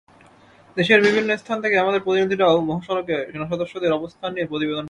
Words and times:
দেশের 0.77 0.99
বিভিন্ন 1.01 1.29
স্থান 1.37 1.57
থেকে 1.61 1.75
আমাদের 1.77 2.01
প্রতিনিধিরাও 2.01 2.55
মহাসড়কে 2.61 3.15
সেনাসদস্যদের 3.31 3.91
অবস্থান 3.93 4.29
নিয়ে 4.33 4.49
প্রতিবেদন 4.49 4.69
পাঠান। 4.71 4.79